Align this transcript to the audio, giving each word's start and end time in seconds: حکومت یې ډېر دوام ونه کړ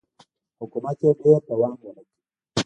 حکومت 0.61 0.97
یې 1.03 1.11
ډېر 1.21 1.39
دوام 1.49 1.75
ونه 1.83 2.01
کړ 2.07 2.13